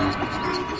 [0.00, 0.79] 何?